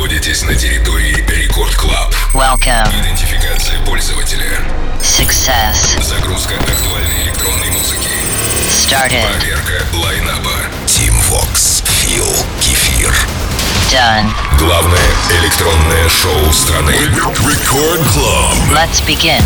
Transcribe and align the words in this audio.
находитесь 0.00 0.40
на 0.44 0.54
территории 0.54 1.12
Record 1.28 1.74
Club. 1.74 2.14
Welcome. 2.32 2.88
Идентификация 3.02 3.84
пользователя. 3.84 4.46
Success. 5.02 6.02
Загрузка 6.02 6.54
актуальной 6.54 7.24
электронной 7.24 7.68
музыки. 7.68 8.08
Started. 8.70 9.26
Проверка 9.28 9.84
лайнапа. 9.92 10.56
Team 10.86 11.12
Vox. 11.30 11.84
Фил. 11.86 12.24
Кефир. 12.62 13.12
Done. 13.92 14.30
Главное 14.58 15.10
электронное 15.42 16.08
шоу 16.08 16.50
страны. 16.50 16.92
Record 16.94 18.00
Club. 18.14 18.54
Let's 18.72 19.04
begin. 19.06 19.42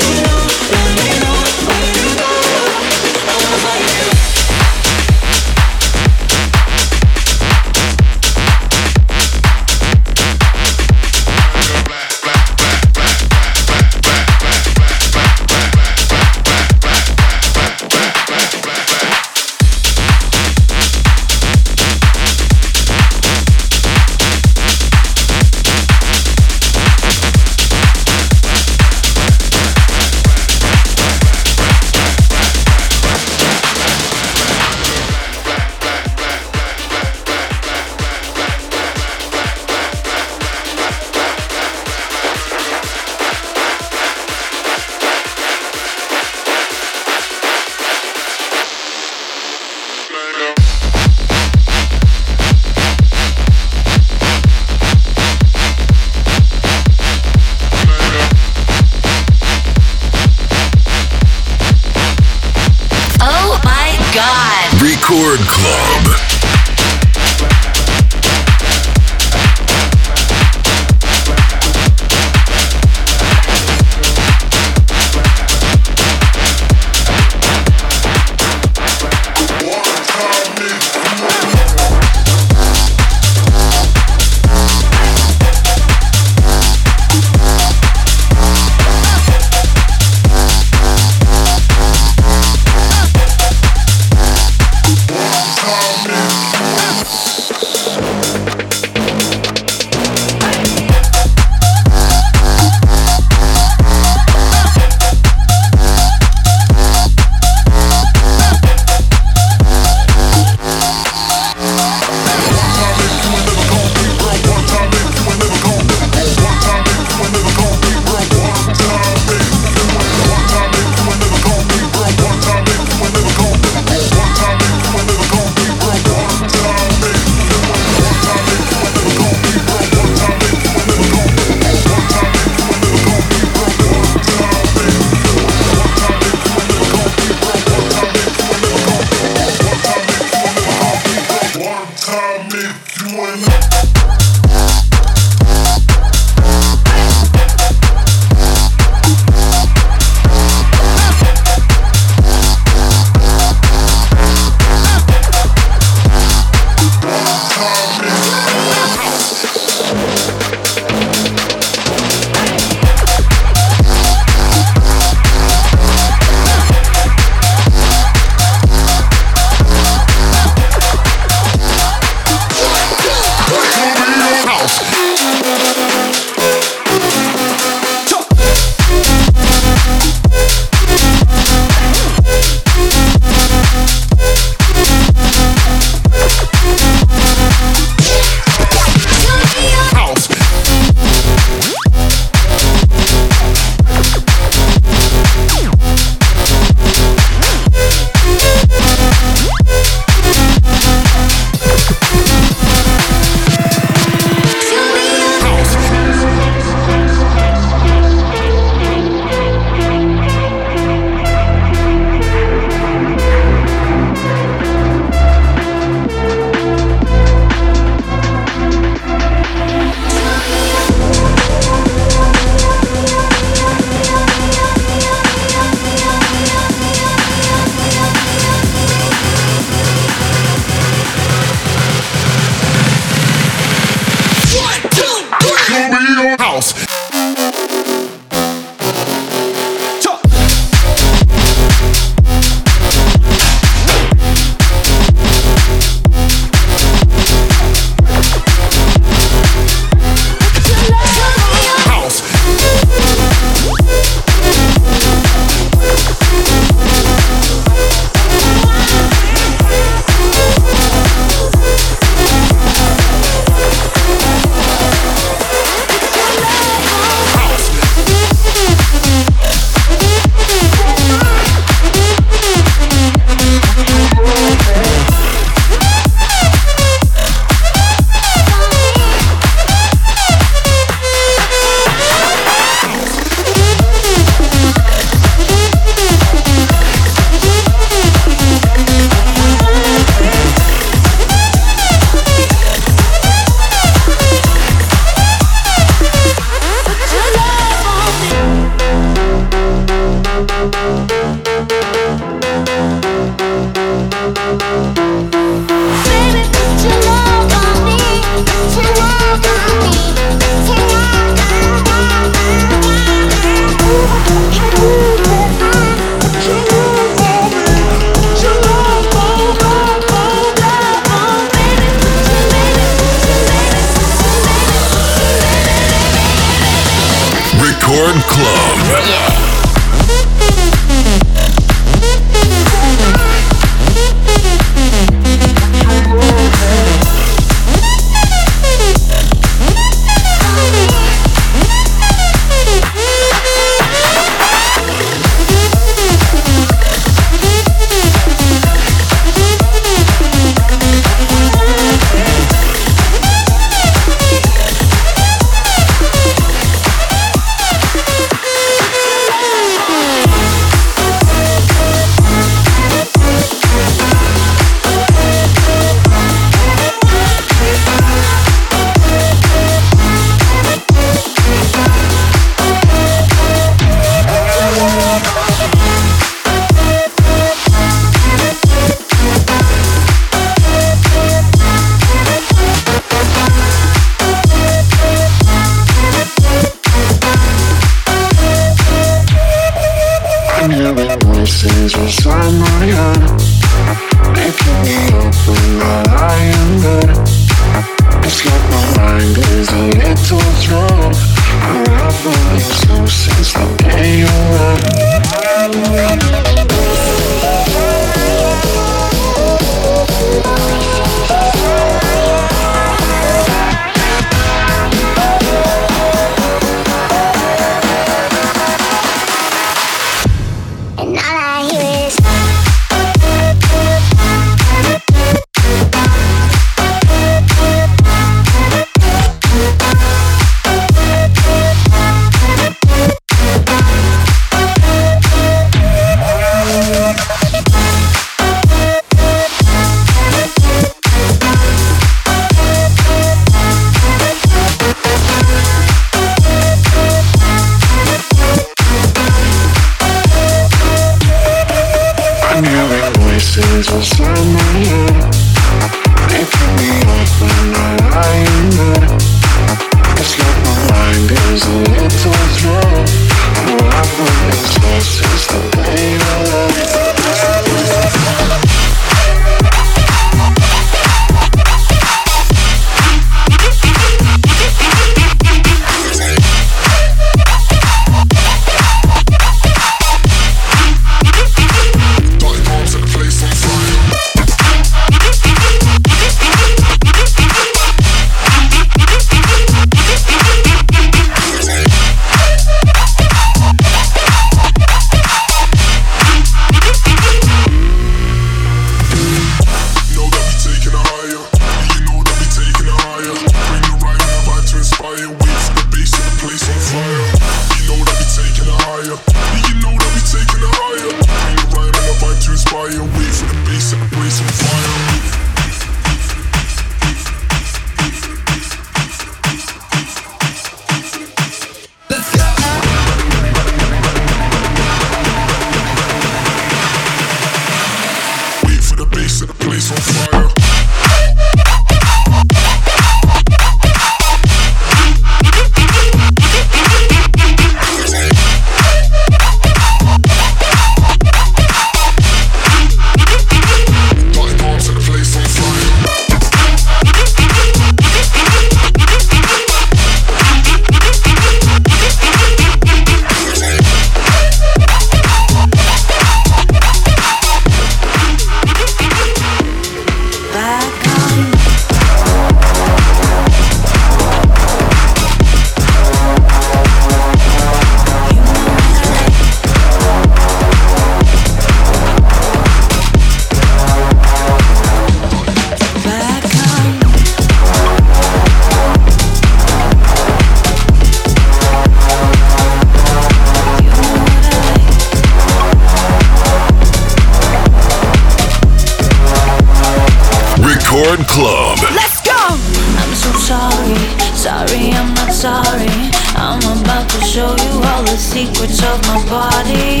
Sorry, 594.44 594.92
I'm 594.92 595.08
not 595.14 595.32
sorry. 595.32 595.88
I'm 596.36 596.58
about 596.82 597.08
to 597.08 597.18
show 597.24 597.56
you 597.64 597.70
all 597.88 598.02
the 598.02 598.14
secrets 598.18 598.78
of 598.84 599.00
my 599.08 599.24
body. 599.24 600.00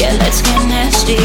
Yeah, 0.00 0.16
let's 0.18 0.40
get 0.40 0.64
nasty, 0.66 1.18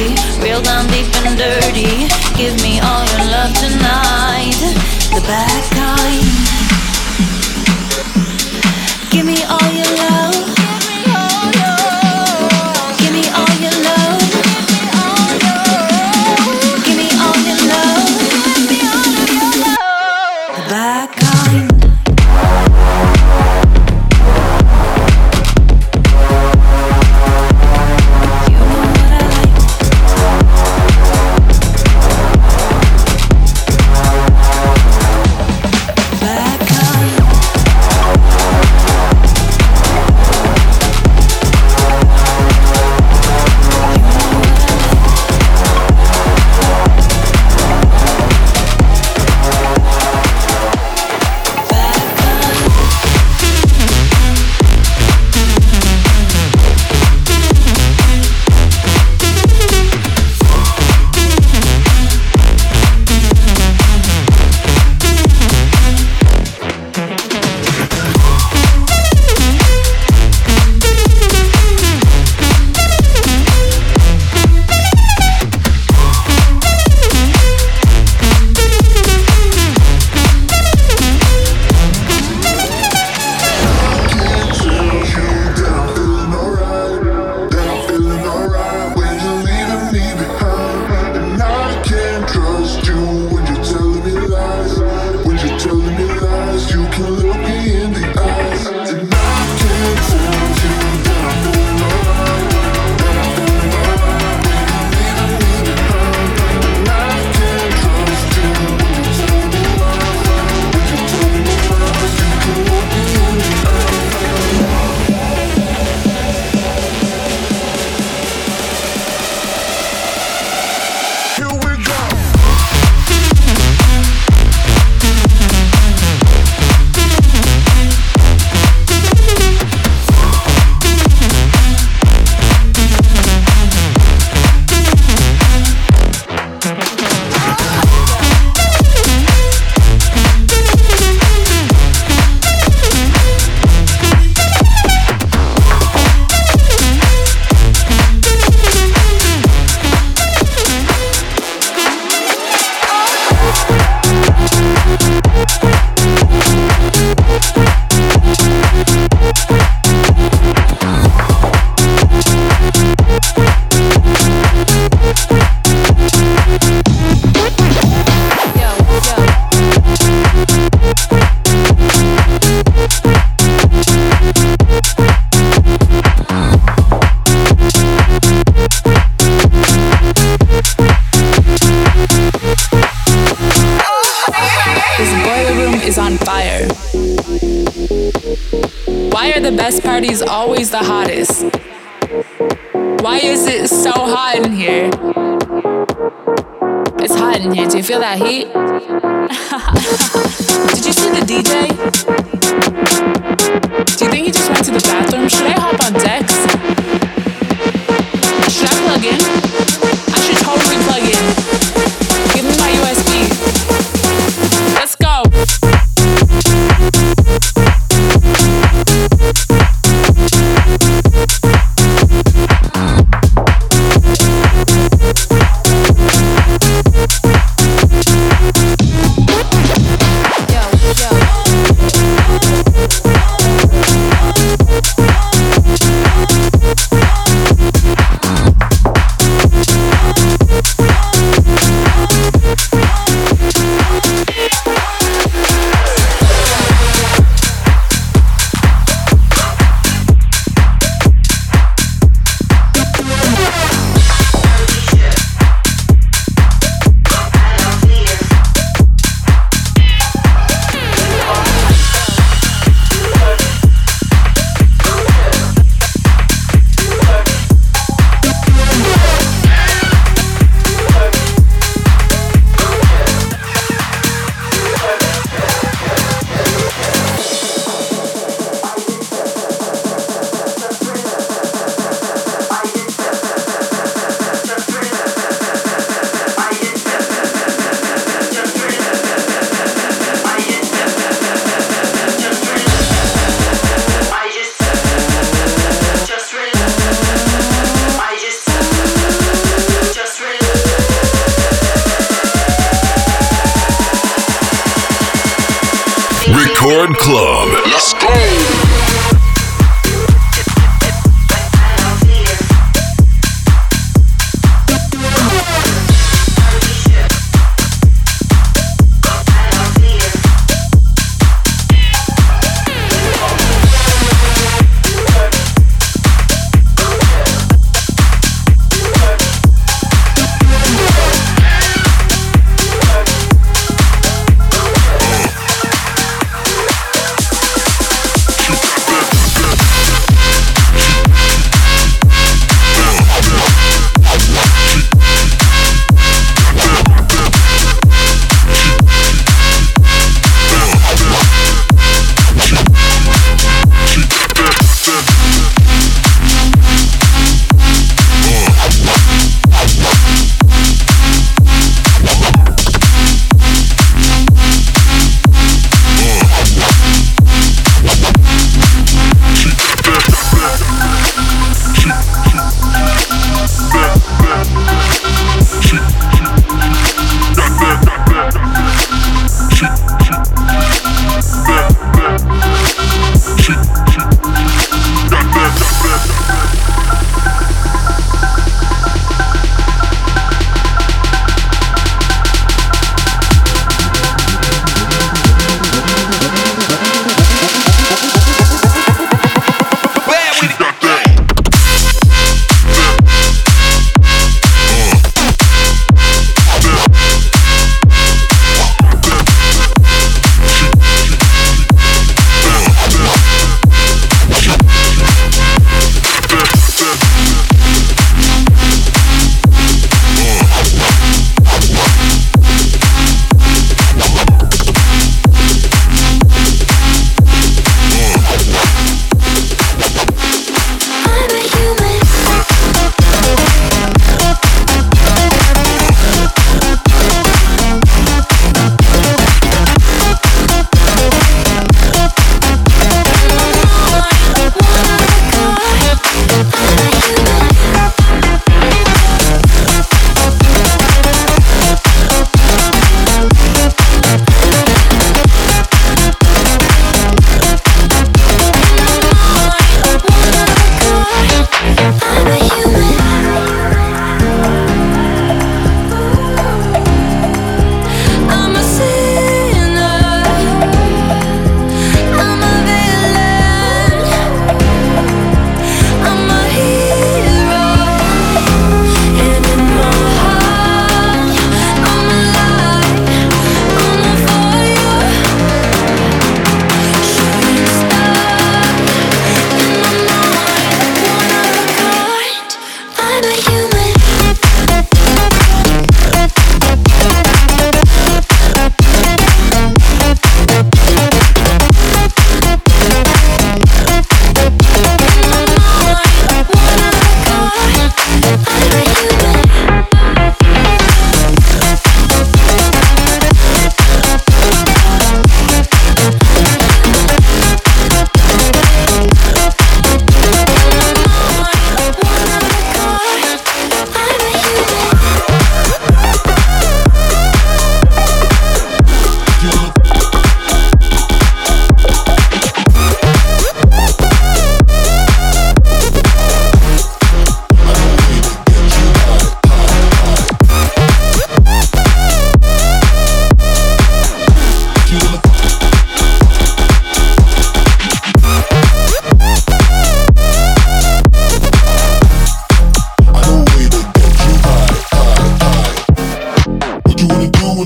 real 0.43 0.61
down 0.61 0.85
deep 0.87 1.07
and 1.25 1.37
dirty. 1.37 2.09
Give 2.35 2.61
me 2.61 2.81
all 2.83 3.05
your 3.15 3.23
love 3.31 3.53
tonight. 3.55 4.59
The 5.15 5.21
bad 5.23 5.63
kind. 5.79 6.25
Give 9.11 9.25
me 9.25 9.41
all 9.43 9.71
your 9.71 9.97
love. 10.09 10.26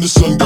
the 0.01 0.07
sun 0.07 0.40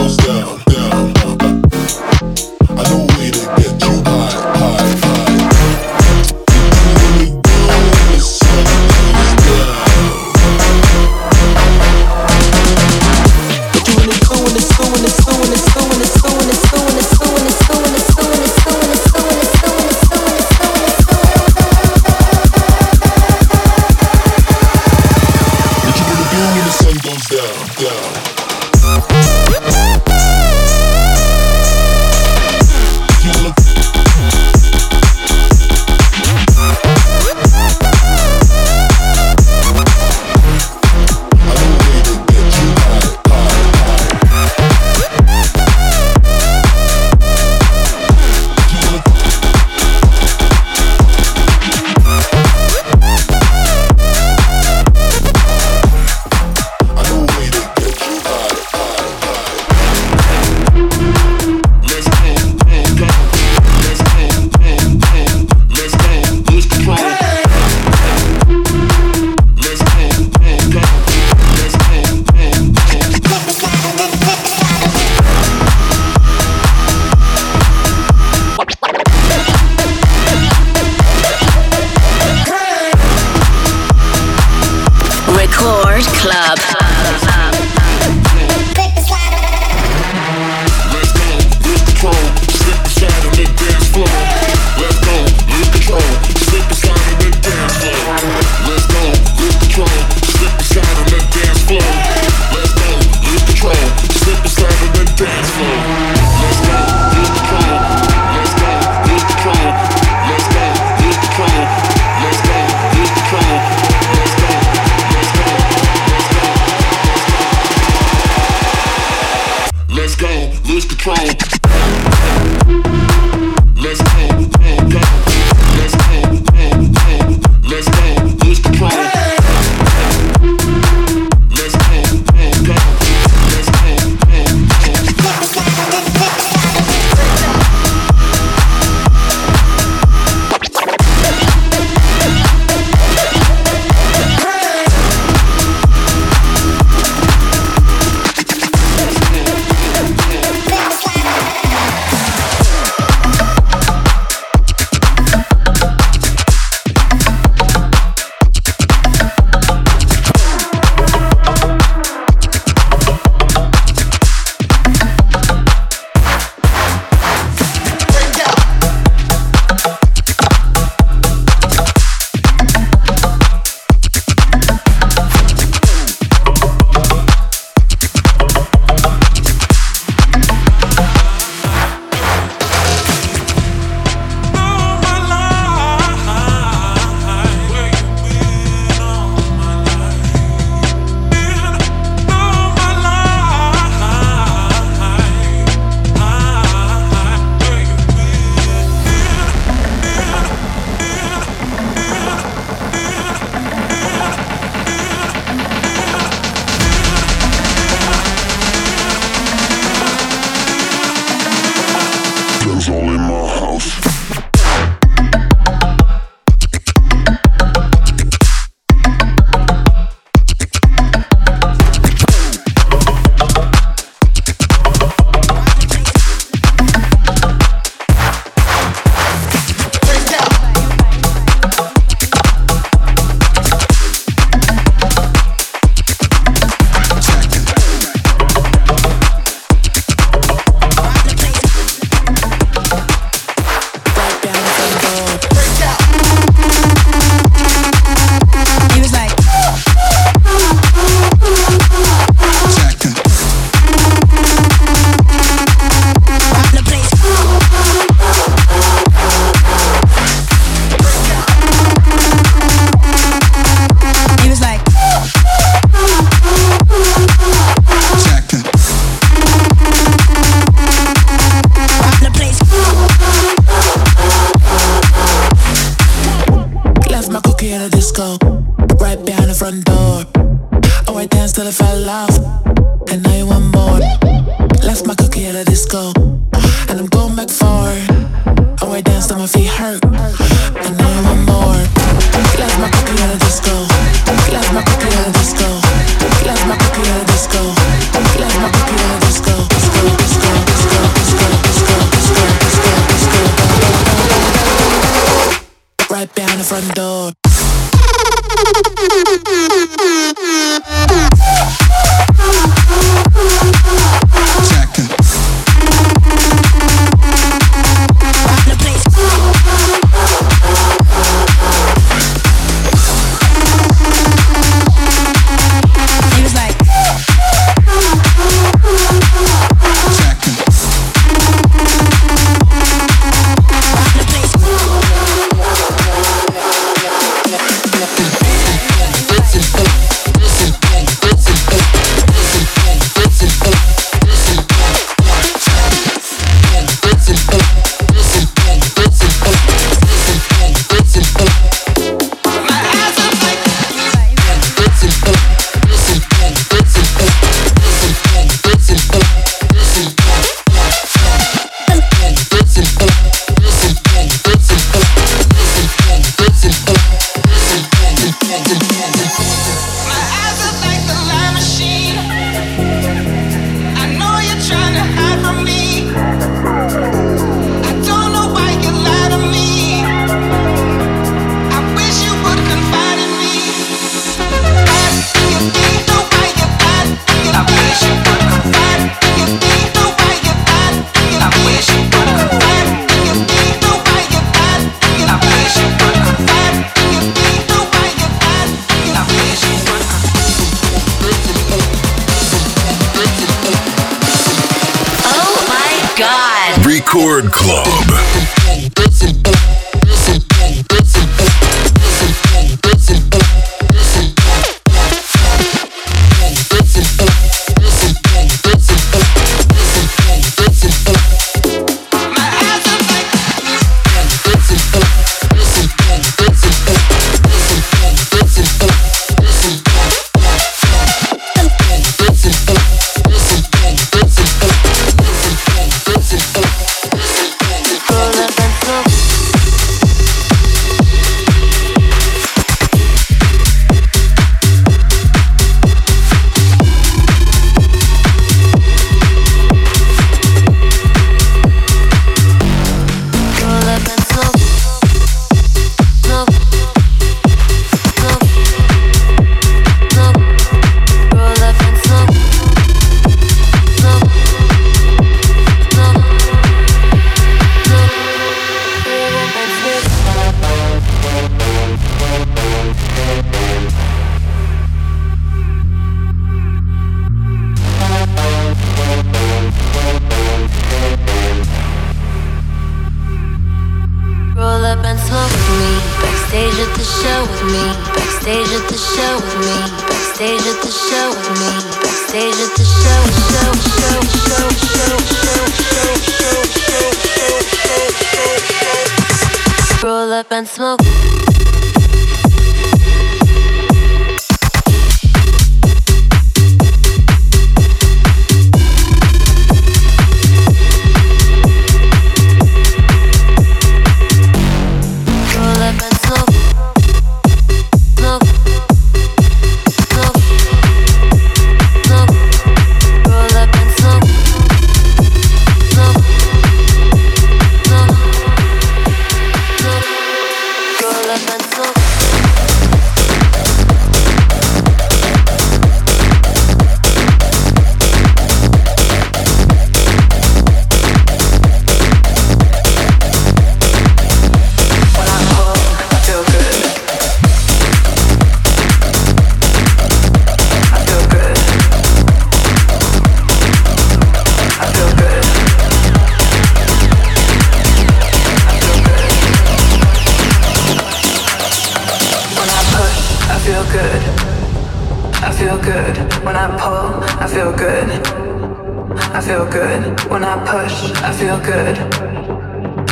feel 569.45 569.65
good 569.69 570.03
when 570.31 570.43
I 570.43 570.55
push, 570.71 570.97
I 571.21 571.31
feel 571.31 571.59
good. 571.59 571.97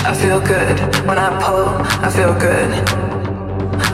I 0.10 0.14
feel 0.22 0.42
good 0.42 0.80
when 1.08 1.20
I 1.20 1.30
pull, 1.46 1.68
I 2.06 2.10
feel 2.10 2.34
good. 2.46 2.72